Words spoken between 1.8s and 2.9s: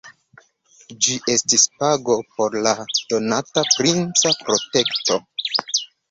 pago por la